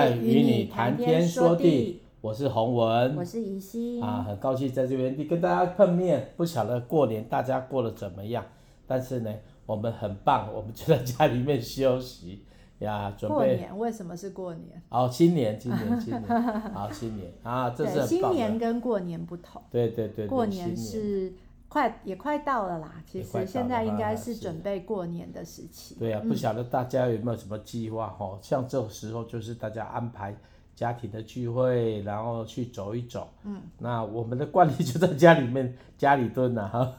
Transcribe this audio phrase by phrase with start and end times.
[0.00, 6.32] 爱与你谈天说地，我是洪文，我是怡心啊，很高兴在这边跟大家碰面。
[6.38, 8.42] 不晓得过年大家过得怎么样？
[8.86, 9.30] 但是呢，
[9.66, 12.46] 我们很棒，我们就在家里面休息
[12.78, 13.36] 呀，准备。
[13.36, 14.82] 过年为什么是过年？
[14.88, 16.22] 哦，新年，新年，新年，
[16.72, 19.60] 好，新年啊，这是新年跟过年不同。
[19.70, 21.30] 对对对，过年是。
[21.70, 25.94] 快也快到了啦，其实现在应该是准备过年的时期。
[25.94, 28.36] 对啊，不晓得大家有没有什么计划哈？
[28.42, 30.36] 像这个时候就是大家安排
[30.74, 33.28] 家庭的聚会，然后去走一走。
[33.44, 36.92] 嗯，那我们的惯例就在家里面家里蹲了哈。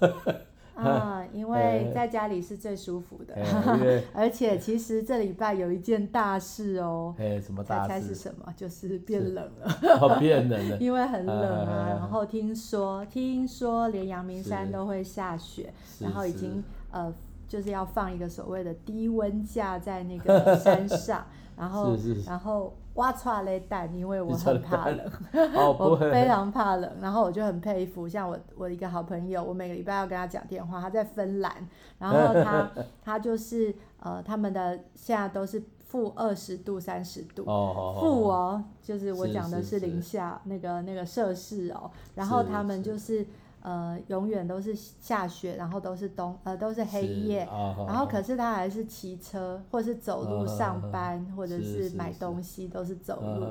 [0.76, 3.36] 啊， 因为在家里是最舒服的，
[4.14, 7.14] 而且其实这礼拜有一件大事哦。
[7.18, 7.88] 哎，什么大事？
[7.90, 8.54] 猜猜是什么？
[8.56, 9.78] 就是变冷了。
[10.02, 10.78] 哦，变冷了。
[10.82, 11.36] 因为很冷
[11.68, 17.14] 啊，然后听说听说连阳明山都会下雪，然后已经呃
[17.48, 22.74] 就是要放一个所谓的低温架在那个山上，然后然后。
[22.96, 25.00] 挖出来蛋，因为我很怕冷，
[25.56, 31.56] 哦、 我非常怕冷，然后我就很佩服，像我我一个好朋友，我每个礼拜要跟他讲电话，他在芬兰，
[32.00, 32.70] 然后他
[33.02, 43.26] 他就是呃他们的现在都是负二十度三十度，负哦，哦，就是我讲的是零下那个那个摄氏哦，然后他们就是。
[43.62, 53.46] 呃，永远都是下雪，然后都是冬，呃，都是黑夜，哦、然后可是他还是骑车，或是走路上班，哦、或者是买东西，都是走路。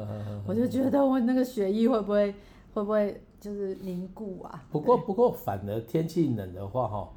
[0.47, 2.34] 我就觉得我那个血液会不会
[2.75, 4.62] 会不会就是凝固啊？
[4.70, 7.08] 不过不过，反而天气冷的话，哈。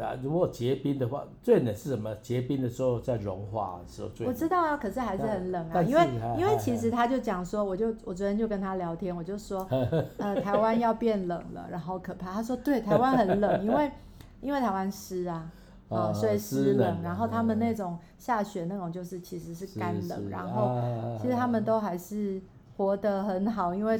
[0.00, 2.14] 啊，如果结冰的话，最冷是什么？
[2.16, 4.34] 结冰的时候在融化的时候最冷。
[4.34, 9.66] 我知道啊，可是还是很冷啊，因为因为其实他就讲说，我就我昨天就跟他聊天，我就说，
[10.18, 12.32] 呃，台湾要变冷了，然后可怕。
[12.32, 13.90] 他说对，台湾很冷，因为
[14.40, 15.50] 因为台湾湿啊，
[15.88, 17.02] 呃，所以湿冷。
[17.02, 20.80] 然后他们那种下雪那种就是其实是干冷，然后
[21.20, 22.40] 其实他们都还是。
[22.78, 23.98] 活得很好，因为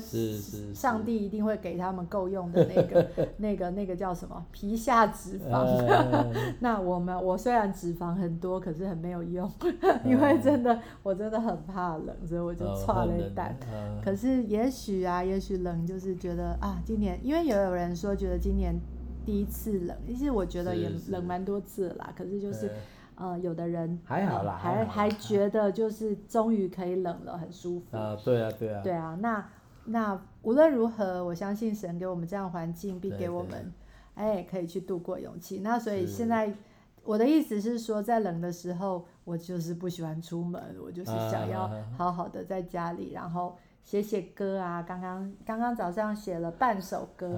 [0.72, 5.66] 上帝一定会给他们够用的那个、 那个、那个叫什么皮下脂肪。
[6.60, 9.50] 那我们我虽然脂肪很多，可是很没有用，
[10.06, 13.44] 因为真的我真的很怕冷，所以我就剉咧等。
[14.00, 18.78] 可是也许啊，也许冷就是觉得啊，今年因为也有人说觉得今年
[19.26, 22.70] 第一次冷，其实我觉得也冷蛮多次了啦，可是就是。
[23.20, 27.96] 呃，有的人还好啦，还还觉得就是终于可以冷了，很舒服。
[27.96, 28.80] 啊，对啊，对啊。
[28.84, 29.48] 对啊，那
[29.86, 33.72] 那无论如何，我相信神给我们这样的环境，并给我们，
[34.14, 35.58] 哎，可以去度过勇气。
[35.64, 36.54] 那所以现在
[37.02, 44.80] 我的意思是说，在冷的时候，我就是不喜欢出门，我就是想要好好的在家里，然后写写歌啊。
[44.80, 47.36] 刚刚刚刚早上写了半首歌，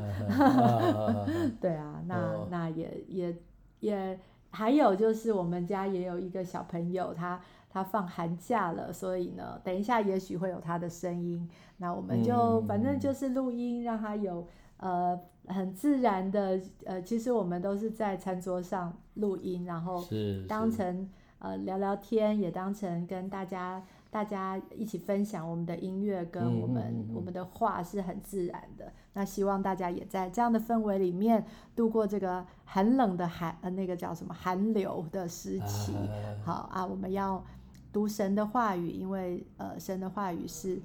[1.58, 3.34] 对啊，那那也也
[3.80, 4.20] 也。
[4.50, 11.49] 还有就是我们家也有一个小朋友，他他放寒假了，所以呢，等一下也许会有他的声音。
[11.78, 14.47] 那我们就、嗯、反正就是录音，让他有
[14.78, 20.05] 呃很自然的呃，其实我们都是在餐桌上录音，然后
[20.49, 23.82] 当成呃聊聊天，也当成跟大家。
[24.10, 28.93] 大家一起分享我们的音乐跟我们、嗯嗯嗯、我们的话是很自然的。
[29.12, 31.44] 那希望大家也在这样的氛围里面
[31.76, 35.93] 度过这个寒冷的寒呃那个叫什么寒流的时期。
[35.94, 36.10] 啊
[36.44, 37.44] 好啊，我们要
[37.93, 40.81] 读神的话语，因为呃神的话语是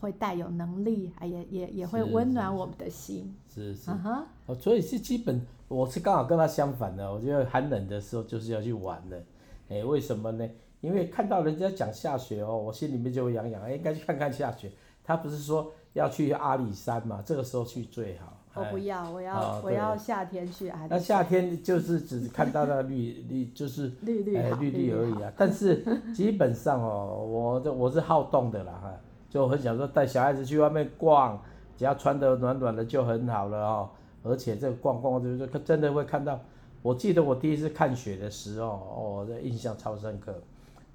[0.00, 3.32] 会带有能力，啊也也也会温暖我们的心。
[3.48, 3.90] 是是。
[3.90, 4.26] 啊哈。
[4.46, 9.22] 哦，所以是基本我是刚好跟他相反的，我觉得寒冷的时候就是要去玩的。
[9.68, 10.48] 哎，为什么呢？
[10.80, 14.70] 因为看到人家讲下雪哦，我心里面就会痒痒，哎，应该去看看下雪。
[15.02, 17.22] 他不是说要去阿里山嘛？
[17.24, 18.32] 这个时候去最好。
[18.54, 20.90] 我不要，我要、哦、我要夏天去阿里山。
[20.90, 25.30] 那夏天就是只看到那绿 绿，就是绿绿绿绿而已啊。
[25.36, 28.92] 但是基本上哦，我这我是好动的啦哈，
[29.28, 31.38] 就很想说带小孩子去外面逛，
[31.76, 33.90] 只要穿得暖暖的就很好了哦。
[34.22, 36.40] 而且这个逛逛就是真的会看到，
[36.82, 40.34] 我记得我第一次看雪的时候，哦，这印象超深刻。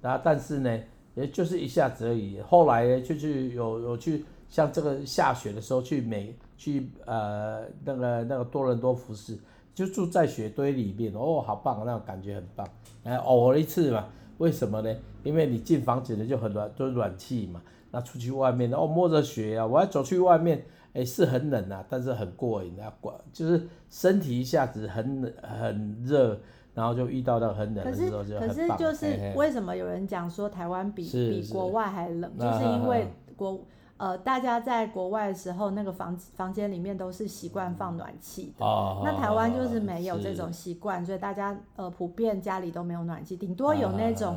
[0.02, 0.78] 啊，但是呢，
[1.14, 2.40] 也就是一下子而已。
[2.40, 9.38] 后来呢，就去有有去像这个下雪的时候去美去呃那个那个多伦多服侍，
[9.74, 12.68] 就住在雪堆里面哦，好棒，那种感觉很棒。
[13.04, 14.08] 哎，偶尔一次嘛，
[14.38, 14.94] 为什么呢？
[15.22, 17.62] 因为你进房子呢就很暖，都暖气嘛。
[17.90, 20.64] 那出去外面哦，摸着雪啊，我要走去外面，
[20.94, 26.40] 哎，是很冷啊，但是很过瘾啊，过就是身体一下子很很热。
[26.74, 28.48] 然后就遇到到很冷的时候就很棒。
[28.48, 33.60] 可是可是就是为什么有人讲说台湾比比国外还冷，就是因为国
[33.98, 38.64] 呃大家在国外的时候那个房房间里面都是习惯放暖气的，
[39.04, 44.36] 那台湾就是没有这种习惯，所以大家呃普遍家里都没有暖气，顶多有那种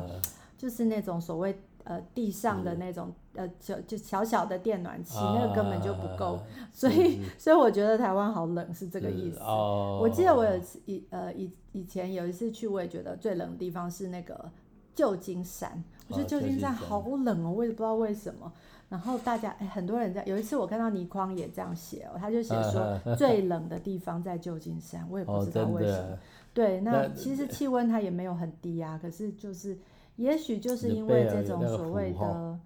[0.56, 6.38] 就是那种所谓呃地上的那种呃就就小小的电暖器，那个根本就不够，
[6.72, 9.40] 所以 所以我觉得台湾好冷是这个意思。
[9.40, 14.50] 我记得我有一次以呃以以前有一次去，我也觉得最冷的地方是那个
[14.94, 18.52] 旧金山，我觉得旧金山好冷哦，我也不知道为什么。
[18.88, 26.16] 然后大家哎，很多人在有一次我看到倪匡也这样写哦，他就写说最冷的地方在旧金山，我也不知道为什么。
[26.54, 29.76] 对，那其实气温它也没有很低啊，可是就是
[30.16, 32.58] 也许就是因为这种所谓的，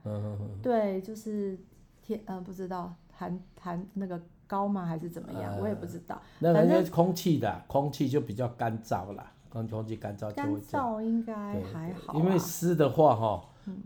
[0.62, 1.58] 对，就是
[2.02, 6.20] 天呃不知道寒寒那个高吗还是怎么样，我也不知道。
[6.38, 10.32] 那反正空气的空气就比较干燥啦，空空气干燥。
[10.32, 11.34] 干燥应该
[11.72, 12.14] 还好。
[12.14, 13.44] 因为湿的话哈。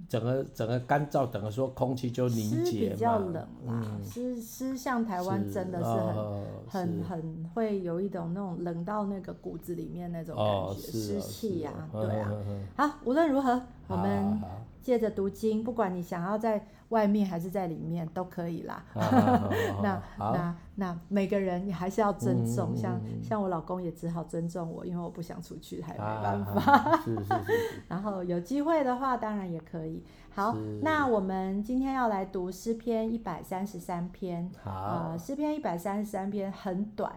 [0.09, 3.35] 整个整个干燥，等于说空气就凝结比较冷
[3.67, 5.85] 啦，湿湿像台湾真的是
[6.69, 12.33] 很很很会有一种那种冷到那个骨子里面那种感觉，湿气啊，对啊。
[12.77, 14.41] 好，无论如何，我们
[14.85, 18.85] 借着读经，不管你想要在外面还是在里面都可以啦。
[19.83, 27.01] 那那那每个人你还是要尊重，像像我老公也只好尊重我，因为我不想出去，还没办法。
[27.03, 27.81] 是是是。
[27.89, 30.05] 然后有机会的话，当然也可以。
[30.35, 34.51] 好，那我们今天要来读诗篇一百三十三篇。
[34.63, 35.17] 好。
[35.17, 37.11] 诗篇一百三十三篇很短，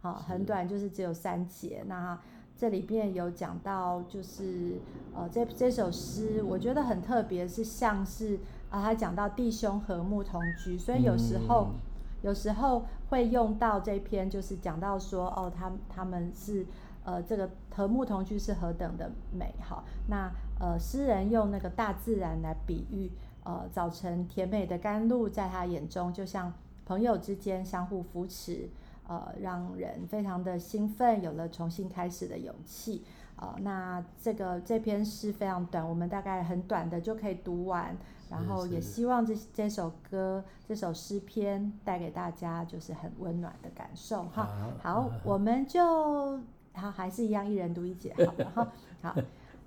[0.00, 1.82] 好，很短，就是只有三节。
[1.86, 2.18] 那
[2.58, 4.78] 这里边有讲到，就是
[5.14, 8.38] 呃，这这首诗我觉得很特别，是像是
[8.70, 11.74] 啊，他讲到弟兄和睦同居，所以有时候、嗯、
[12.22, 16.64] 有时候会用到这篇，就是讲到说哦，他他们是
[17.04, 19.84] 呃，这个和睦同居是何等的美好。
[20.08, 23.10] 那呃，诗人用那个大自然来比喻，
[23.44, 26.50] 呃，早晨甜美的甘露在他眼中，就像
[26.86, 28.70] 朋友之间相互扶持。
[29.08, 33.04] 呃，让人非常的兴奋，有了重新开始的勇气。
[33.36, 37.96] 呃，那这个这篇诗非常短，我们大概很短的就可以读完。
[38.28, 44.48] 然后也希望这这首歌、这首诗篇带给大家就是很温暖的感受哈。
[44.82, 46.36] 好，我们就
[46.72, 48.72] 好还是一样，一人读一节，好了哈。
[49.00, 49.14] 好，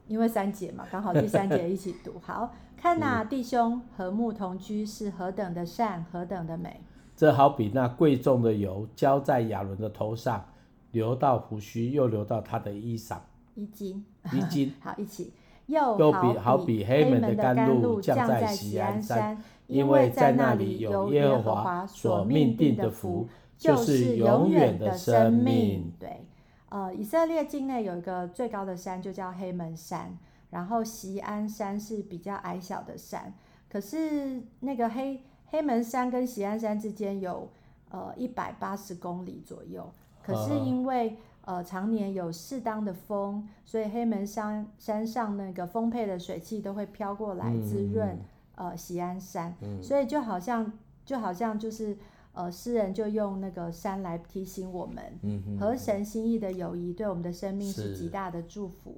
[0.08, 2.20] 因为三节嘛，刚好第三节一起读。
[2.20, 6.82] 好， 看哪，弟兄和睦同居是何等的善，何等的美。
[7.20, 10.42] 这好比那贵重的油浇在亚伦的头上，
[10.92, 13.18] 流到胡须，又流到他的衣裳。
[13.56, 14.74] 衣襟，衣襟。
[14.80, 15.34] 好，一起。
[15.66, 19.38] 又比好比黑门的甘露降在锡安山，
[19.68, 23.28] 因为在那里有耶和华所命定的福，
[23.58, 25.92] 就是永远的生命。
[26.00, 26.26] 对，
[26.70, 30.18] 呃，以色列境内有一个最高的山，就叫黑门山，
[30.52, 33.34] 然后锡安山是比较矮小的山，
[33.70, 35.22] 可是那个黑。
[35.50, 37.50] 黑门山跟喜安山之间有
[37.90, 39.92] 呃一百八十公里左右，
[40.24, 48.18] 可是因为呃常年有适当的风，所以黑门山山上那个丰沛的水汽都会飘过来滋润
[48.56, 50.72] 呃喜安山，所以就好像
[51.04, 51.98] 就好像就是
[52.34, 58.96] 呃诗人就用那个山来提醒我们，和神心意的友谊对我们的生命是极大的祝福。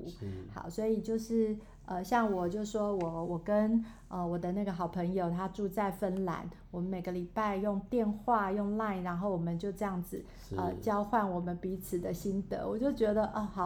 [0.54, 1.58] 好，所以就是。
[1.88, 10.24] 呃，像我就说我我跟呃我的那个好朋友，他住在芬兰，我们每个礼拜用电话用 Line，然后我们就这样子
[10.56, 13.64] 呃交换我们彼此的心得，我就觉得啊、哦、 好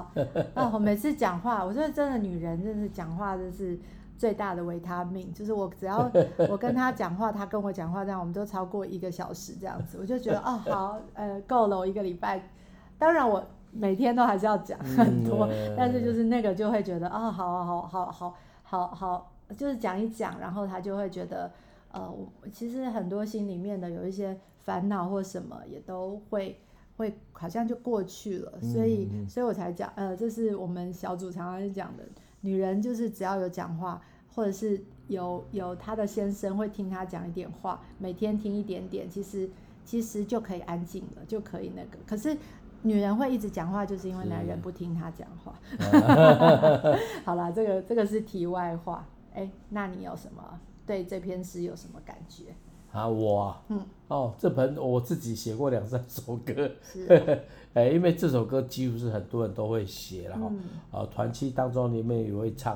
[0.56, 3.78] 啊、哦，我每次讲话，我觉得真的女人真的是讲话真是
[4.18, 6.12] 最大的维他命，就是我只要
[6.50, 12.50] 我跟他讲话，他跟我讲话，这样我们都超过一个小时这样子，我就觉得哦好呃够了，我一个礼拜，
[12.98, 13.44] 当然我。
[13.78, 21.52] 每天都还是要讲很多，嗯、但是就是那个就会觉得啊、哦，好好好好好好，就是讲一讲，然后他就会觉得，
[21.92, 22.10] 呃，
[22.54, 26.58] 其实很多心里面的有一些烦恼或什么也都会
[26.96, 32.04] 会好像就过去了，所以所以我才讲，呃，这是我们小组常常讲的，
[32.46, 34.00] 女人就是只要有讲话，
[34.34, 39.50] 或者是有有她的先生会听她讲一点话，每天听一点点，其实
[39.84, 42.38] 其实就可以安静了，就可以那个，可是。
[42.86, 45.60] 女人会一直讲话，就是因为男人不听她讲话。
[45.66, 49.04] 是好了，这个这个是题外话。
[49.34, 52.54] 哎、欸，那你有什么对这篇诗有什么感觉？
[52.96, 56.72] 啊，我，嗯，哦，这盆我自己写过两三首歌。
[56.82, 57.38] 是、啊
[57.76, 60.50] 欸，因为这首歌几乎是很多人都会写了哈。
[60.50, 60.62] 嗯、
[60.92, 62.74] 啊，团契当中里面也会唱。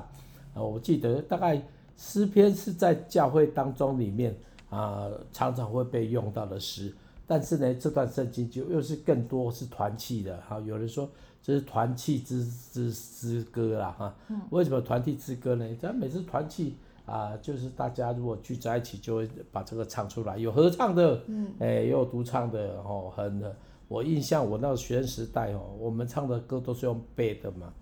[0.53, 1.61] 啊，我记得大概
[1.95, 4.35] 诗篇是在教会当中里面
[4.69, 6.93] 啊，常常会被用到的诗。
[7.25, 10.59] 但是呢，这段圣经就又是更多是团契的哈。
[10.59, 11.09] 有人说
[11.41, 14.13] 这是团契之之之歌啦哈。
[14.49, 15.65] 为什么团契之歌呢？
[15.79, 16.75] 咱每次团契
[17.09, 23.11] 啊，就是大家如果聚在一起，就会把这个唱出来，有合唱的，嗯，哎，也有独唱的哦。
[23.15, 23.43] 很，
[23.87, 27.73] 我印象我那个学生时代哦，我们唱的歌都是用背的嘛，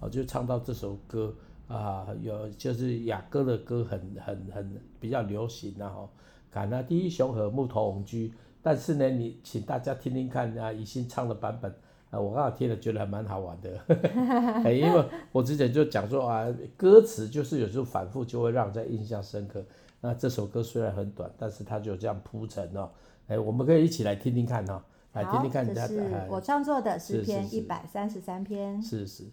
[0.00, 1.34] 哦，就唱到这首歌，
[1.66, 6.10] 啊，有就是雅歌的歌很很很比较流行然后，
[6.50, 11.74] 看那第一雄和木头翁居，但是呢，你请大家听听看啊，以心唱的版本
[12.14, 13.80] 啊，我刚好听了觉得还蛮好玩的，
[14.64, 19.64] 哎，因为我之前就讲说啊，歌词就是有时候反复就会让人家印象深刻。
[20.00, 22.88] 那这首歌虽然很短，但是它就这样铺陈哦，
[23.26, 24.80] 哎，我们可以一起来听听看哦，
[25.14, 25.88] 来听听看人家。
[25.88, 28.80] 这是我创作的诗篇一百三十三篇。
[28.80, 29.24] 是是。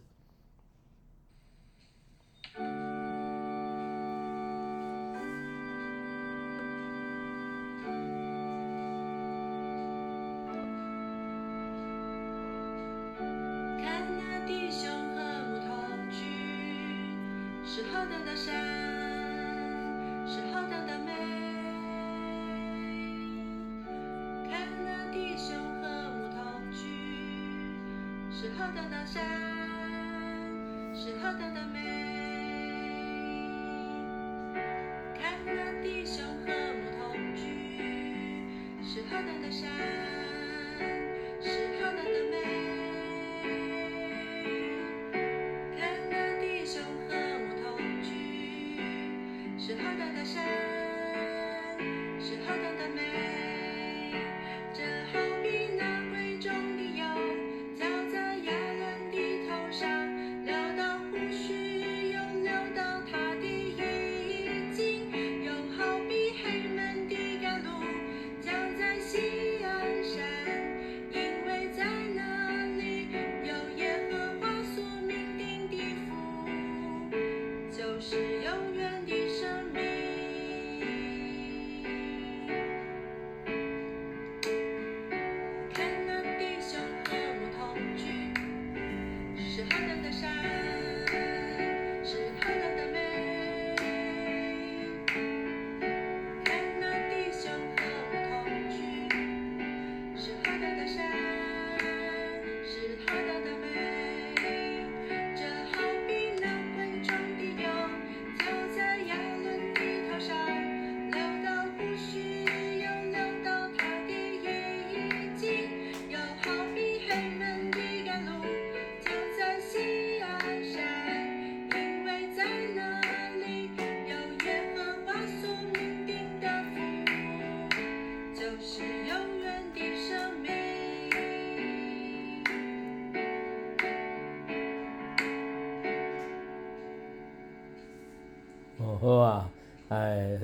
[38.94, 40.01] 是河南的山。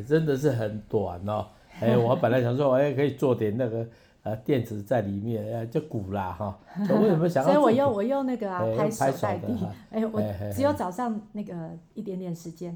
[0.08, 1.46] 真的是很短哦。
[1.80, 3.86] 哎，我本来想说，哎，可以做点那个
[4.24, 6.58] 呃电子在里面，哎，就鼓啦哈。
[6.90, 7.52] 我为什么想要？
[7.54, 9.54] 所以我用我用那个啊，拍手代替。
[9.92, 10.20] 哎，我
[10.52, 11.54] 只有早上那个
[11.94, 12.76] 一点点时间，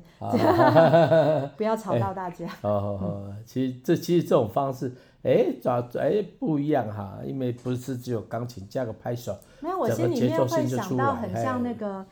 [1.58, 2.46] 不要吵到大家。
[2.62, 12.06] 哦哦，其实这其实这种方式，哎，抓哎不一样哈，因为不是只有钢琴加个拍手，没有，我心里面会想到很像那个，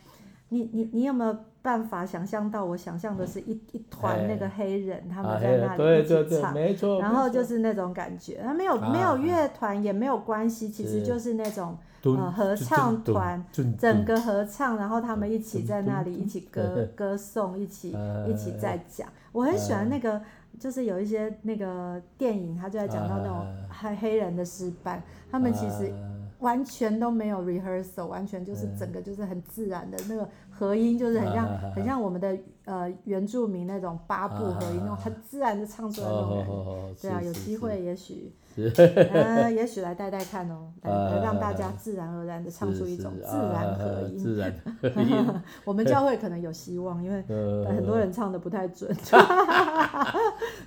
[0.49, 1.37] 你你你有没有？
[1.61, 13.43] 办法想象到，我想象的是一一团那个黑人，他们在那里一起唱，然后就是那种感觉，他没有没有乐团也没有关系，其实就是那种呃合唱团，
[13.77, 17.93] 整个合唱，然后他们一起在那里一起歌歌颂，一起
[18.25, 19.09] 一起在讲。
[19.33, 20.21] 我很喜欢那个，
[20.57, 25.93] 就是有一些那个电影，他就在讲到那种黑黑人的诗班，他们其实
[26.39, 30.27] 完全都没有 rehearsal，完全就是整个就是很自然的那个。
[30.59, 37.01] 合音就是很像，很像我们的呃原住民那种八部合音，那种很自然的唱出来那种感觉。
[37.01, 38.33] 对啊，有机会也许，
[38.75, 44.19] 呃，也许来带带看哦，来让大家自然而然的唱出一种自然合音。
[44.19, 45.41] 自然合音。
[45.63, 47.23] 我们教会可能有希望，因为
[47.65, 48.93] 很多人唱的不太准，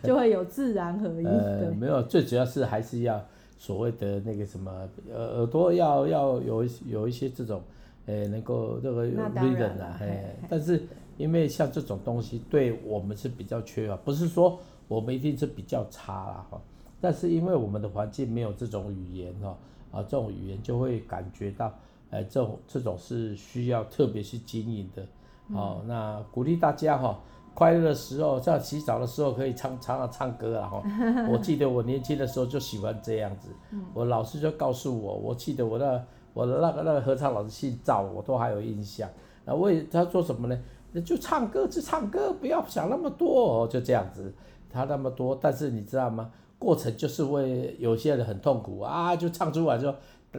[0.03, 1.25] 就会有自然合音。
[1.25, 3.23] 对，没有，最主要是还是要
[3.59, 4.73] 所谓的那个什么，
[5.15, 7.61] 耳耳朵要要有有一些这种。
[8.07, 10.83] 诶，能够这个 rhythm 啊，哎，但是
[11.17, 16.61] 因为像这种东西对我们是比较缺乏，不是说我们一定是比较差啦哈，
[17.01, 19.57] 但是因为我们的环境没有这种语言哈，
[19.93, 21.73] 啊，这种语言就会感觉到，
[22.11, 25.07] 哎，这种这种是需要特别去经营的，
[25.55, 27.21] 哦，那鼓励大家哈，
[27.55, 30.83] 快乐的时候，像洗澡的时候可以唱唱啊唱歌啊哈，
[31.31, 33.51] 我记得我年轻的时候就喜欢这样子，
[33.95, 36.05] 我老师就告诉我，我记得我的。
[36.35, 39.09] 我的那个那个合唱老师姓赵，我都还有印象。
[39.45, 40.59] 那为他说什么呢？
[41.05, 44.33] 就唱歌，就唱歌，不要想那么多，就这样子。
[44.71, 46.31] 他那么多，但是你知道吗？
[46.59, 49.95] 过程就是为有些人很痛苦啊，就唱出来之后，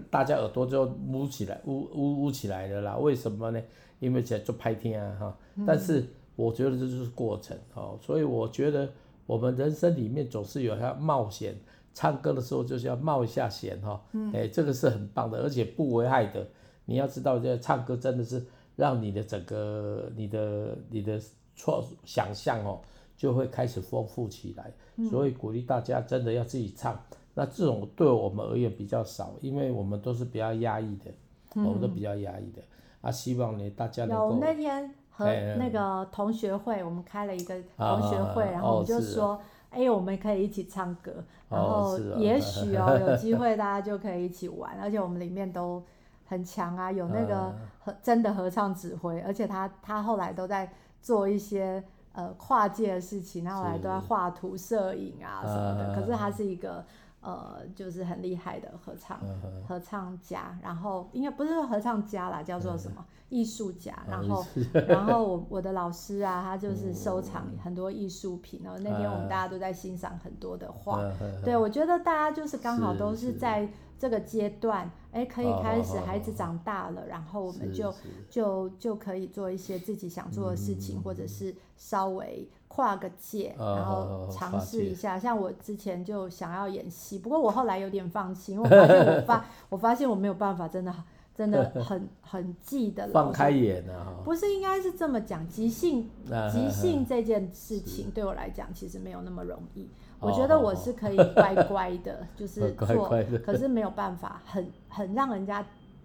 [0.09, 2.95] 大家耳朵就捂起来，捂捂捂起来了啦。
[2.97, 3.61] 为什么呢？
[3.99, 8.89] 因为在做拍天啊哈，但是我觉得这就是过程哦，所以我觉得
[9.25, 11.55] 我们人生里面总是有要冒险，
[11.93, 14.01] 唱歌的时候就是要冒一下险哈，
[14.33, 16.45] 哎，这个是很棒的，而且不危害的。
[16.85, 18.43] 你要知道，这唱歌真的是
[18.75, 21.19] 让你的整个你的你的
[21.55, 22.81] 创想象哦，
[23.15, 24.73] 就会开始丰富起来。
[25.09, 26.99] 所以鼓励大家真的要自己唱。
[27.35, 31.11] 那这种对我们而言比较少，因为我们都是比较压抑的，
[31.55, 32.61] 我们都比较压抑的。
[33.01, 34.29] 啊，希望呢大家能够。
[34.31, 35.25] 有那天和
[35.57, 39.39] 那个同学会，我们开了一个同学会，然后我们就说，
[39.73, 41.11] 哎，我们可以一起唱歌，
[41.49, 45.83] 然后也许哦有机 会大家就可以一起玩，而且我们里面都
[46.25, 47.53] 很强啊，有那个
[47.83, 56.83] 合真的合唱指挥，而且他他后来都在做一些呃跨界的事情，然后来都在画图、摄影啊什么的，可是他是一个。
[57.23, 59.17] 呃，就是很厉害的合唱
[59.65, 63.97] 合唱家，然后应该不是说合唱家啦，叫做什么艺术家。
[64.05, 64.45] 然后，
[64.87, 68.59] 然后我我的老师啊，他就是收藏很多艺术品。
[68.61, 71.01] 然后那天我们大家都在欣赏很多的画。
[71.45, 77.93] 对，我觉得大家就是刚好都是在这个阶段，哎，可以开始孩子长大了，然后我们就
[78.29, 82.49] 就就可以做一些自己想做的事情，或者是稍微。
[82.73, 85.19] 跨个界，然后尝试一下。
[85.19, 90.91] 像我之前就想要演戏，不过我后来有点放弃，因为我发现我 发我发现我没有办法，真的
[91.35, 93.07] 真的很 很记得。
[93.09, 94.15] 放开演啊！
[94.23, 96.09] 不是应该是这么讲，即兴
[96.51, 99.87] 即兴这件事情对我来讲其实没有那么容易。
[100.19, 103.07] 我觉得我是可以乖乖的，就是 做，
[103.45, 105.63] 可是没有办法很很让人家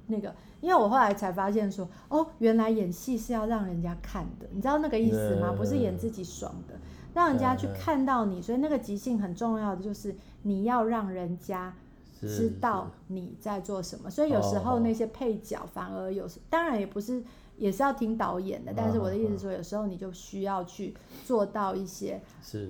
[0.09, 0.35] 那个。
[0.61, 5.55] 因为我后来才发现说，哦，原来演戏是要让人家看的，你知道那个意思吗？
[5.57, 6.75] 不是演自己爽的，
[7.15, 8.43] 让人家去看到你。
[8.43, 10.13] 所以那个即兴很重要的就是
[10.43, 11.73] 你要让人家
[12.19, 14.11] 知道你在做什么。
[14.11, 17.23] 所以有时候那些配角反而有时，当然也不是，
[17.57, 18.73] 也是要听导演的。
[18.77, 20.93] 但是我的意思说，有时候你就需要去
[21.25, 22.21] 做到一些，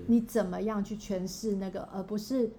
[0.08, 2.50] 你怎么样去诠释那个，而不是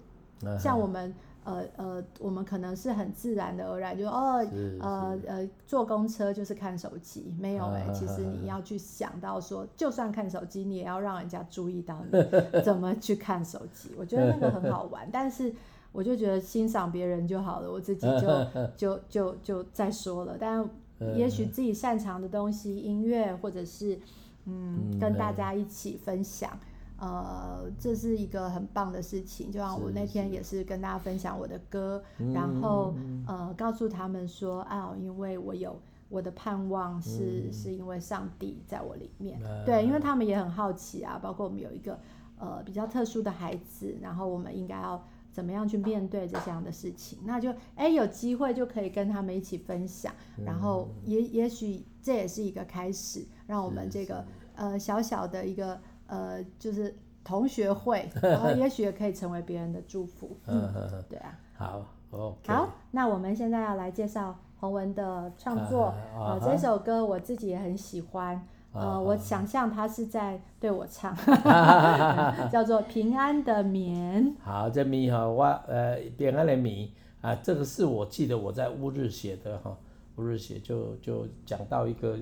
[0.58, 1.14] 像我们。
[1.50, 4.44] 呃呃，我们可能是很自然的而然，就哦，
[4.80, 12.18] 呃呃，坐公车就是看手机，没有哎、欸，其实你要 去想到说，就算看手机，你也要让人家注意到你
[12.62, 13.90] 怎么去看手机。
[13.98, 15.52] 我觉得那个很好玩，但是
[15.92, 18.46] 我就觉得欣赏别人就好了，我自己就
[18.76, 20.36] 就就就再说了。
[20.38, 20.68] 但
[21.16, 23.98] 也许自己擅长的东西，音乐或者是
[24.46, 26.50] 嗯，跟大家一起分享。
[27.00, 32.02] 呃，这是一个很棒的事情，就像我那天也是跟大家分享我的歌，
[32.34, 32.94] 然后
[33.26, 41.98] 呃告诉他们说啊，因为我有我的盼望是、嗯、是因为上帝在我里面，嗯、对，因为他们也很好奇啊，包括我们有一个
[42.38, 50.12] 呃比较特殊的孩子，然后我们应该要怎么样去面对这样的事情，那就哎有机会就可以跟他们一起分享，
[50.44, 54.22] 然后也也许这也是一个开始，让我们这个
[54.54, 55.80] 呃小小的一个。
[56.10, 56.94] 呃，就是
[57.24, 60.36] 同学会， 然后也许也可以成为别人的祝福。
[60.46, 60.70] 嗯，
[61.08, 61.38] 对啊。
[61.54, 65.94] 好，哦，好，那我们现在要来介绍洪文的创作。
[66.14, 68.46] 呃，这首歌我自己也很喜欢。
[68.72, 71.14] 呃，我想象他是在对我唱，
[72.50, 74.24] 叫做《平安的眠》。
[74.40, 76.88] 好，这眠哈，我呃，平安的眠
[77.20, 79.76] 啊，这个是我记得我在乌日写的哈，
[80.16, 82.16] 乌日写就就讲到一个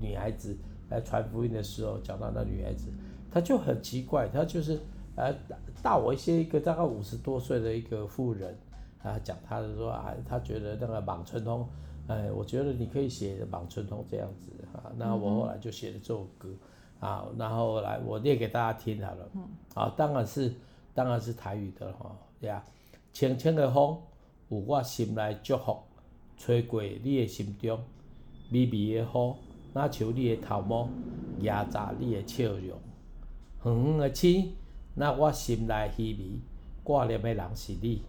[0.00, 0.56] 女孩子
[0.88, 2.88] 来传福音的时候，讲到那女孩子。
[3.30, 4.78] 他就很奇怪，他就是
[5.16, 5.34] 呃
[5.82, 8.56] 大我一些，一个大概五十多岁的一个妇人
[9.02, 11.60] 啊，讲他的说啊，他觉得那个《望春风》，
[12.12, 14.90] 哎，我觉得你可以写《望春通》这样子啊。
[14.96, 16.48] 那我后来就写了这首歌
[17.00, 19.30] 啊，然后来我念给大家听好了。
[19.74, 20.52] 啊，当然是
[20.94, 22.64] 当然是台语的哈，对啊。
[23.10, 23.98] 清清的风，
[24.48, 25.76] 有我心内祝福，
[26.36, 27.80] 吹过你的心中，
[28.52, 29.06] 微微的雨，
[29.72, 30.88] 若像你的头毛，
[31.40, 32.78] 压榨你的笑容。
[33.64, 34.52] 远远的星，
[34.94, 36.38] 那我心内稀微
[36.84, 38.00] 挂念的人是你；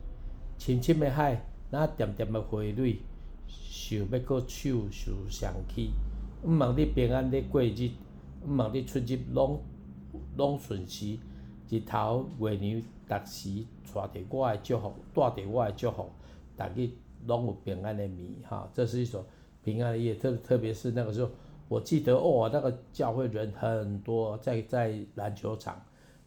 [0.59, 2.99] 深深的海，那点点的花蕊，
[3.47, 5.87] 想要搁手手相牵。
[6.43, 7.89] 毋望你平安的过日，
[8.47, 9.59] 毋望你出入拢
[10.37, 11.17] 拢顺时，
[11.69, 16.09] 日头月娘逐时带着我的祝福，带着我的祝福，
[16.55, 16.89] 逐日
[17.25, 18.35] 拢有平安的眠。
[18.47, 19.25] 哈，这是一首
[19.63, 21.31] 平安的夜，特特别是那个时候。
[21.69, 25.81] 我记得哦，那个教会人很多，在在篮球场。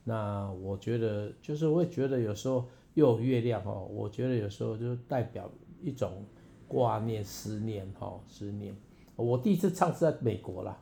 [0.05, 5.51] 那我觉得就是会觉得有时候又有月亮哦，我觉得有时候就代表
[5.83, 6.25] 一种
[6.67, 8.75] 挂念、思念哈，思念。
[9.17, 10.79] 我第一次唱是在美国啦，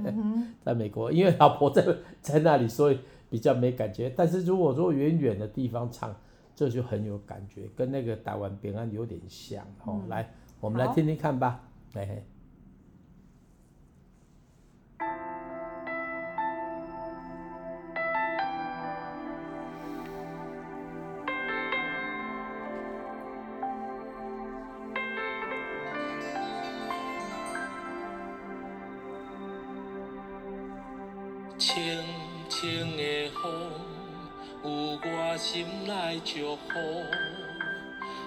[0.62, 1.84] 在美国，因为老婆在
[2.20, 2.98] 在那里，所以
[3.28, 4.08] 比较没感觉。
[4.16, 6.14] 但是如果说远远的地方唱，
[6.54, 10.00] 这就很有感觉，跟那个台湾平安有点像哦。
[10.08, 11.62] 来，我们来听听看吧，
[11.94, 12.22] 嘿嘿。
[31.62, 32.02] 清
[32.48, 33.70] 清的风，
[34.64, 34.68] 有
[35.04, 36.72] 我心内祝福，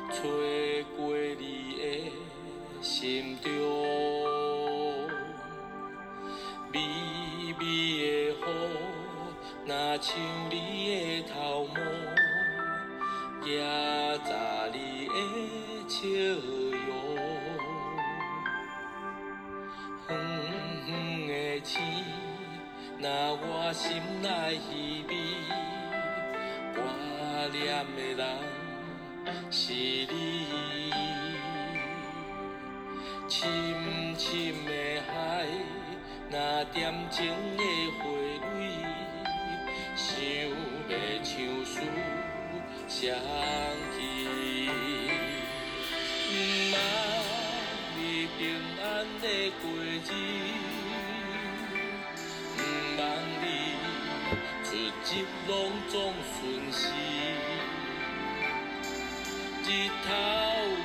[0.09, 1.83] 吹过你的
[2.81, 3.51] 心中。
[6.71, 6.79] 微
[7.59, 8.33] 微的雨，
[9.65, 9.69] 若
[10.01, 10.15] 像
[10.49, 10.53] 你
[11.21, 11.75] 的头毛，
[23.05, 25.13] 若我心内稀微，
[26.73, 26.81] 挂
[27.53, 28.25] 念的人
[29.51, 30.09] 是你。
[33.29, 33.37] 深
[34.17, 34.25] 深
[34.65, 34.71] 的
[35.05, 35.45] 海，
[36.31, 36.35] 若
[36.73, 36.75] 恬
[37.11, 37.19] 静
[37.55, 37.61] 的
[37.99, 38.01] 花
[38.41, 38.57] 蕊，
[39.95, 40.09] 想
[40.89, 40.91] 要
[41.21, 41.29] 唱
[41.63, 41.75] 诗
[42.89, 42.97] 双
[43.93, 43.95] 起。
[46.27, 46.33] 毋
[46.73, 46.73] 茫
[47.95, 47.99] 你
[48.39, 48.41] 平
[48.81, 48.83] 安
[49.21, 49.23] 的
[49.61, 50.64] 过日。
[55.15, 56.89] 日拢总顺时，
[59.63, 59.67] 日
[60.03, 60.11] 头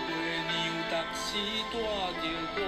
[0.06, 0.10] 月
[0.46, 0.54] 亮，
[0.88, 1.26] 逐时
[1.72, 2.58] 带着我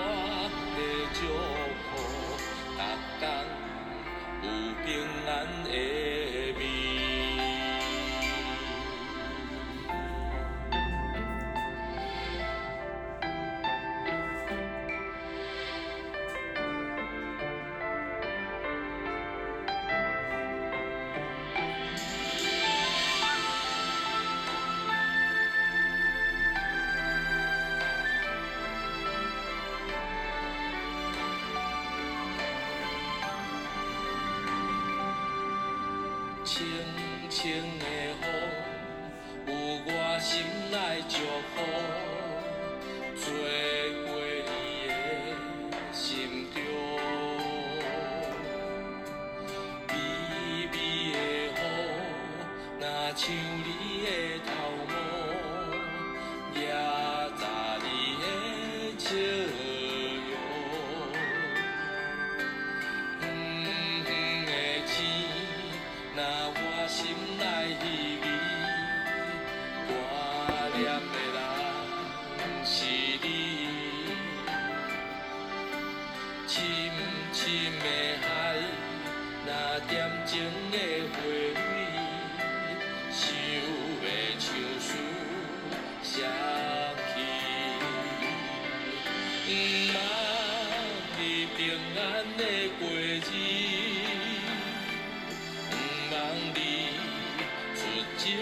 [41.09, 41.19] 酒
[41.57, 41.82] 后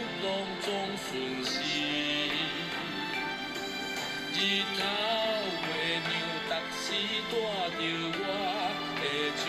[0.00, 0.26] 一拢
[0.62, 1.60] 总顺时，
[4.32, 4.36] 日
[4.78, 4.80] 头
[5.66, 5.68] 月
[6.08, 6.10] 亮，
[6.48, 6.82] 逐时
[7.28, 7.32] 带
[7.76, 7.78] 着
[8.16, 8.24] 我
[8.96, 9.02] 的
[9.36, 9.44] 笑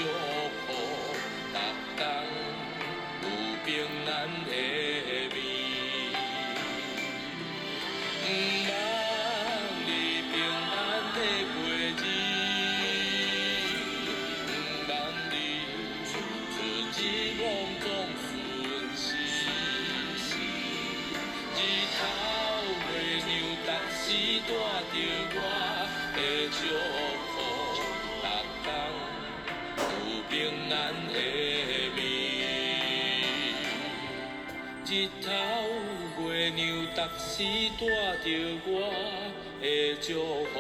[37.42, 37.50] 逐时
[37.80, 37.82] 带
[38.22, 38.30] 着
[38.68, 38.70] 我
[39.60, 39.66] 的
[40.00, 40.06] 祝
[40.46, 40.54] 福，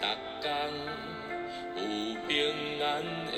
[0.00, 0.02] 逐
[0.40, 0.46] 天
[1.76, 1.78] 有
[2.26, 2.30] 平
[2.80, 2.86] 安
[3.32, 3.36] 的。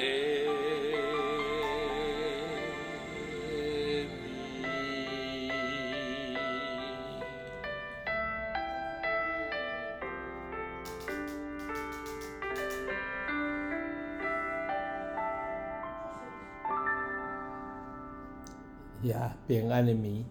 [19.03, 20.23] 呀，平安的暝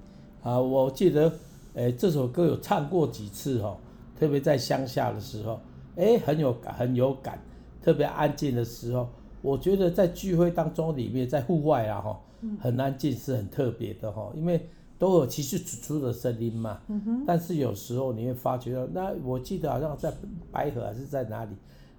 [0.43, 0.59] 啊！
[0.61, 1.33] 我记得，
[1.73, 3.77] 诶、欸，这首歌有唱过几次哦，
[4.19, 5.59] 特别在乡下的时候，
[5.95, 7.39] 诶、欸，很有感，很有感。
[7.81, 9.07] 特别安静的时候，
[9.41, 12.19] 我觉得在聚会当中里面，在户外啊，哈，
[12.59, 16.81] 很安静是很特别的哈，因为都有其实出出的声音嘛。
[16.87, 17.23] 嗯哼。
[17.25, 20.11] 但是有时候你会发觉到，那我记得好像在
[20.51, 21.51] 白河还是在哪里，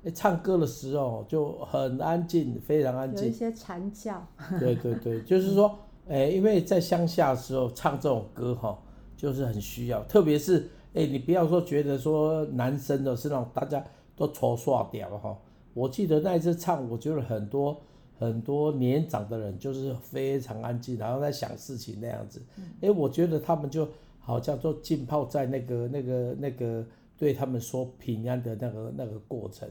[0.03, 3.27] 诶、欸，唱歌的时候就很安静，非常安静。
[3.27, 4.27] 有一些蝉叫。
[4.59, 5.79] 对对对，就是说。
[6.09, 8.77] 哎，因为在乡下的时候唱这种歌哈，
[9.21, 13.85] 就是很需要，特别是哎，你不要说觉得说男生的是那种大家
[14.17, 15.37] 都抽刷掉哈。
[15.75, 17.79] 我记得那一次唱，我觉得很多
[18.19, 22.41] 很多年长的人就是非常安静，然后在想事情那样子。
[22.81, 23.87] 哎，我觉得他们就
[24.19, 26.83] 好像都浸泡在那个那个那个
[27.19, 29.69] 对他们说平安的那个那个过程，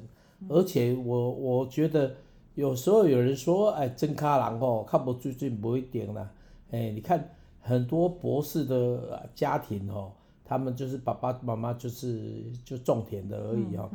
[0.48, 2.12] 而且我我觉得。
[2.56, 6.30] 有时候有人说，哎，真卡郎哦，看不最近不一点啦。
[6.72, 7.30] 哎，你看
[7.60, 10.12] 很多博士的家庭哦，
[10.44, 13.90] 他们就是爸爸妈妈就是就种田的而已哦。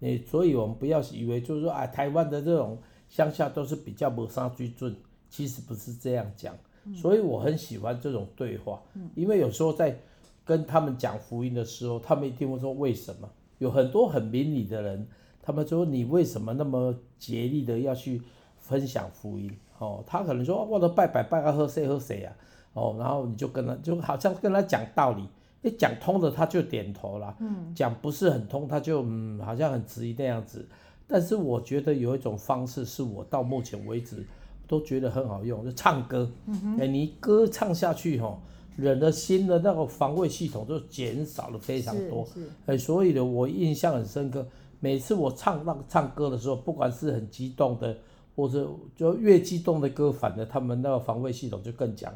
[0.00, 4.94] 哎，所以我们不要以为就是说，啊，台湾的这种乡下都是比较没啥水准，
[5.30, 6.54] 其实不是这样讲。
[6.94, 8.82] 所以我很喜欢这种对话，
[9.14, 9.98] 因为有时候在
[10.44, 13.30] 跟他们讲福音的时候，他们一定会说为什么？
[13.58, 15.06] 有很多很明理的人。
[15.46, 18.20] 他们说，你为什么那么竭力的要去
[18.58, 19.50] 分享福音？
[19.78, 22.34] 哦，他可能说，我都拜拜拜个喝谁喝谁啊？
[22.74, 25.26] 哦，然后你就跟他就好像跟他讲道理，
[25.62, 30.68] 一讲通了他就点头了，嗯，讲不是很通他就嗯好像很迟疑那样子。
[31.06, 34.26] 但是我觉得有一种方式是我到目前为止
[34.66, 36.30] 都觉得很好用，就唱歌。
[36.46, 38.40] 嗯哼，哎，你歌唱下去吼，
[38.76, 42.26] 人的心的那个防卫系统就减少了非常多。
[42.66, 44.46] 哎，所以呢，我印象很深刻。
[44.80, 47.96] 每次我唱那个唱歌的时候，不管是很激动的，
[48.34, 52.12] 或者就越激动的歌，反而他们那个防卫系统就更强。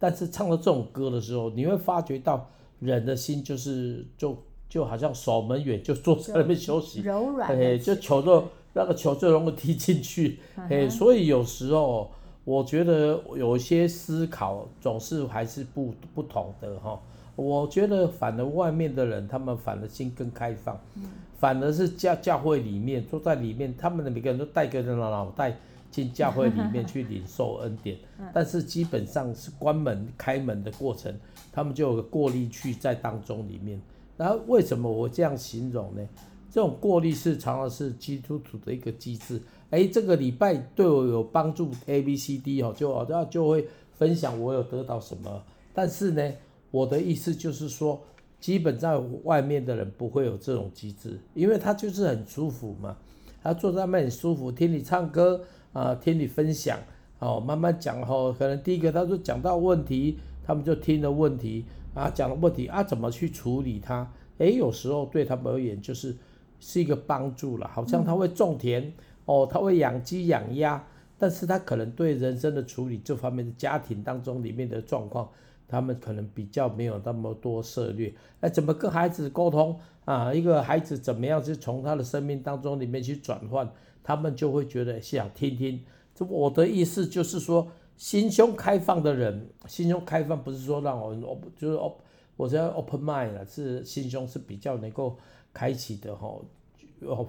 [0.00, 2.48] 但是唱到这种歌的时候，你会发觉到
[2.80, 4.36] 人的心就是就
[4.68, 12.10] 就好像守门员就坐在那边休息，柔软，哎，就球就那个球就容易踢进去，哎，所以有时候
[12.44, 16.98] 我觉得有一些思考总是还是不不同的哈。
[17.36, 21.04] 我觉得反而外面的人，他们反而心更开放，嗯、
[21.38, 25.56] 反而是教教会里面坐在里面，他们的每个人都带个人的脑袋
[25.90, 31.14] 进教会里面去领受恩典， 嗯、但是基本上是关门开门的过程，
[31.52, 33.80] 他们就有个过滤器在当中里面。
[34.16, 36.06] 然后为什么我这样形容呢？
[36.50, 39.40] 这种过滤是常常是基督徒的一个机制。
[39.70, 45.42] 哎，这个礼拜对我有帮助，A B C D 哦，就就就会分享我有得到什么，
[45.74, 46.32] 但是呢。
[46.72, 48.00] 我的意思就是说，
[48.38, 52.96] 基本上外面的人不会有这种机制，因为他就是很舒服嘛，
[53.42, 55.40] 他坐在那边很舒服，听你唱歌
[55.72, 56.78] 啊、呃，听你分享，
[57.18, 64.10] 哦，慢慢讲哦，可能第一个他说讲到问题，他们就听了问题啊，讲了问题啊，怎么去处理它？
[64.38, 66.16] 诶，有时候对他们而言就是
[66.58, 68.92] 是一个帮助了，好像他会种田
[69.24, 70.84] 哦，他会养鸡养鸭，
[71.18, 75.28] 但是他可能对人生的处理这方面的家庭当中里面的状况。
[75.68, 80.34] 他们可能比较没有那么多涉略，哎，怎么跟孩子沟通啊？
[80.34, 83.70] 一个孩子怎么样去从他的生命当中里面去转换，
[84.02, 85.82] 他们就会觉得想听听。
[86.14, 91.14] 这我的意思就是说，心胸开放的人，心胸开放不是说让我，
[91.56, 91.98] 就是我，
[92.36, 95.16] 我叫 open mind 了，是心胸是比较能够
[95.52, 96.40] 开启的哈。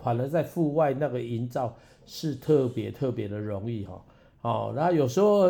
[0.03, 4.03] 反而在户外那个营造是特别特别的容易哈。
[4.41, 5.43] 哦，然后有时候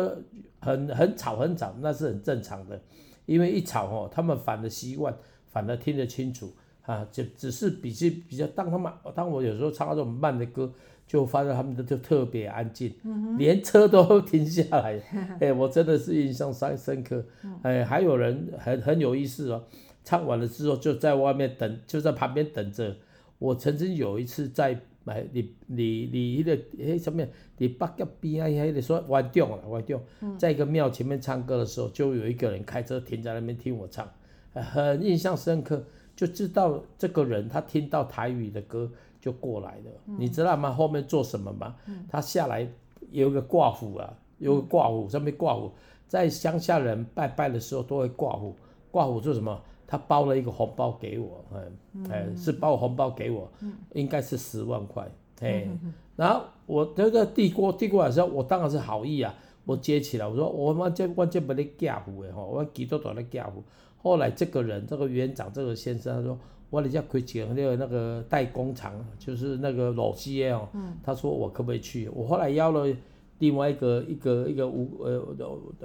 [0.60, 2.80] 很很吵很吵，那是很正常的，
[3.26, 6.52] 因为一吵哦，他们反而习惯，反而听得清楚
[6.84, 10.72] 啊，就只是比较比较，当他们当我有时候唱那种慢的歌，
[11.06, 15.00] 就发现他们的就特别安静，嗯、连车都 停下来，
[15.40, 17.24] 哎，我真的是印象深深刻，
[17.62, 19.64] 哎，还有人很很有意思哦，
[20.04, 22.96] 唱完了之后就在外面等，就在旁边等着。
[23.38, 24.80] 我曾经有一次在。
[25.04, 27.26] 买你你你迄个哎什么？
[27.58, 30.00] 你北角边啊，迄个说湾中啊，湾中，
[30.38, 34.08] 在一个庙前面唱歌的时候，就有一个人开车停在那边听我唱，
[34.54, 39.90] 很印象深刻，就知道这个人他听到台语的歌就过来了。
[40.06, 40.72] 嗯、你知道吗？
[40.72, 41.74] 后面做什么吗？
[41.86, 42.66] 嗯、他下来
[43.10, 45.70] 有一个挂虎啊，有个挂虎，上面挂虎，
[46.08, 48.56] 在乡下人拜拜的时候都会挂虎，
[48.90, 49.60] 挂虎做什么？
[49.84, 51.44] 他包了一个红包给我，
[51.92, 55.06] 嗯，哎，是包红包给我，嗯、应该是十万块，
[55.40, 55.68] 哎，
[56.16, 63.62] 然后我这个递过递过来的时候，我当然是好意啊，我接起来，我说我们这我这不得嫁户的吼，我几多多的嫁户。
[64.02, 66.38] 后来这个人，这个园长，这个先生，他说
[66.70, 72.08] 我哋家开几个那个那个代工厂，就是那个老西哦，嗯、他说我可不可以去？
[72.08, 72.92] 我后来邀了
[73.38, 75.22] 另外一个一个一个无呃，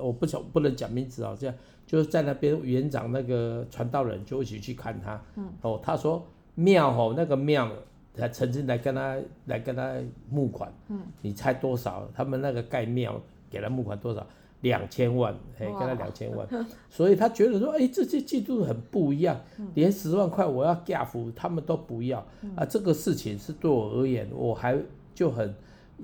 [0.04, 1.56] 我不想不能讲名字啊，这样。
[1.86, 6.22] 就是在那边园长那个传道人就一起去看他，嗯、哦，他说
[6.54, 7.72] 庙哦，那个庙
[8.14, 9.94] 他曾经来跟他来跟他
[10.30, 12.06] 募款，嗯、你猜多少？
[12.14, 14.26] 他们那个盖庙给他募款多少？
[14.62, 16.48] 两千万，嘿，给他两千万，
[16.90, 24.76] 所以他觉得说，哎，这些制度很不一样，嗯、连十万块我要嫁福，他们都不要，嗯、啊，这个事情是对我而言，我还
[25.14, 25.54] 就很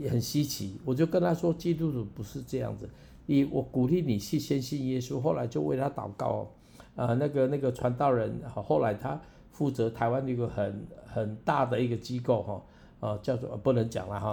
[0.08, 2.88] 很稀奇，我就跟他说，基督徒不是这样子。
[3.26, 6.48] 你我鼓励你去先信耶稣，后来就为他祷告哦，
[6.96, 12.62] 啊，那个那个传道人，后来他负责台湾一个很很大的一个机构哈，
[13.04, 14.30] 啊，叫做不能讲了哈，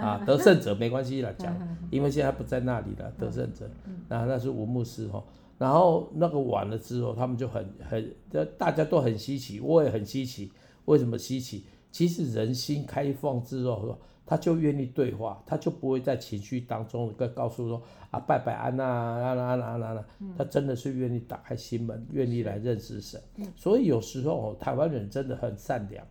[0.00, 1.54] 啊， 得胜者没关系了讲，
[1.90, 3.68] 因为现在不在那里了，得胜者，
[4.08, 5.22] 那那是吴牧师哈，
[5.58, 8.16] 然后那个完了之后，他们就很很，
[8.56, 10.50] 大家都很稀奇，我也很稀奇，
[10.86, 11.66] 为什么稀奇？
[11.92, 20.04] 其实人心开放之后，他就愿意对话，他就不会在情绪当中跟告诉说啊拜拜安娜安娜安娜安娜，
[20.36, 23.20] 他真的是愿意打开心门，愿意来认识神。
[23.54, 26.04] 所以有时候哦，台湾人真的很善良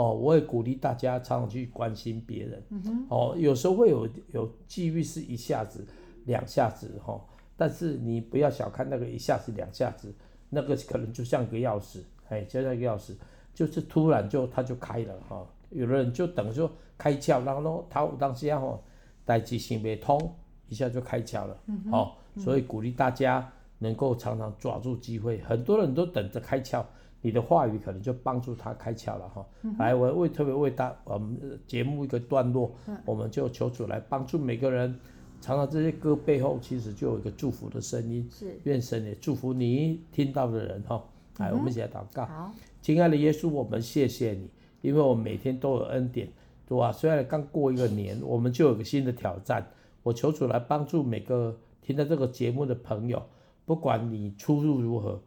[0.00, 2.62] 哦，我也鼓励大家常常去关心别人。
[3.10, 5.86] 哦，有时候会有有机遇是一下子
[6.24, 7.22] 两下子哈，
[7.54, 10.10] 但是你不要小看那个一下子两下子，
[10.48, 11.98] 那个可能就像个钥匙，
[12.30, 13.12] 哎，就像个钥匙，
[13.52, 15.46] 就是突然就它就开了哈。
[15.68, 18.82] 有的人就等于说开窍，然后呢，他当时啊吼，
[19.26, 20.34] 代志想不通，
[20.68, 21.60] 一下就开窍了，
[21.92, 25.42] 哦，所以鼓励大家能够常常抓住机会。
[25.42, 26.82] 很多人都等着开窍，
[27.20, 29.46] 你的话语可能就帮助他开窍了哈。
[29.62, 34.98] 嗯、来，我为特别为大我们节目一个段落，嗯、我们就求主来帮助每个人。
[35.40, 41.02] 常常这些歌背后其实就有一个祝福的声音，是愿神也祝福你听到的人哈。
[41.38, 42.26] 来，嗯、我们一起来祷告。
[42.26, 42.52] 好，
[42.82, 44.50] 亲爱的耶稣，我们谢谢你。
[44.82, 46.26] 因为我们每天都有恩典，
[46.66, 46.90] 对吧？
[46.90, 49.66] 虽然刚过一个年，我们就有个新的挑战。
[50.02, 53.22] 我求主来帮助每个听到这个节目的朋友，
[53.66, 55.20] 不管你出入如何，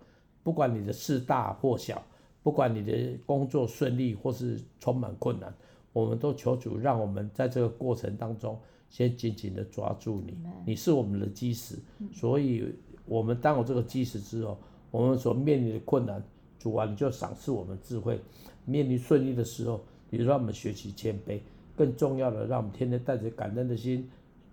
[0.43, 2.01] 不管你的事大或小，
[2.43, 5.53] 不管你的工作顺利或是充满困难，
[5.93, 10.38] 我们都求主让我们在这个过程当中，先紧紧的抓住你。
[10.65, 11.77] 你是我们的基石，
[12.12, 12.65] 所以
[13.06, 14.58] 我们当有这个基石之后，
[14.91, 16.21] 我们所面临的困难，
[16.60, 18.19] 主啊，你就赏赐我们智慧。
[18.65, 21.39] 面临顺利的时候，也让我们学习谦卑。
[21.75, 24.08] 更重要的，让我们天天带着感恩的心，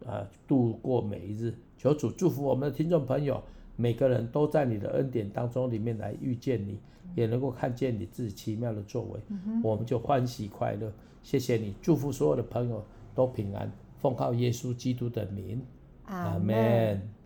[0.07, 1.55] 啊，度过每一日。
[1.76, 3.42] 求主祝福我们的听众朋友，
[3.81, 6.79] 每个人都在你的恩典当中里面来遇见你，
[7.14, 10.93] 也能够看见你自己奇妙的作为，嗯、我们就欢喜快乐。
[11.23, 15.61] 谢谢你，祝福所有的朋友都平安，奉靠耶稣基督的名，
[16.05, 17.20] 阿门。